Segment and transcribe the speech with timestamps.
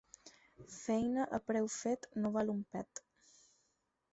[0.77, 3.03] Feina a preu fet no val un pet.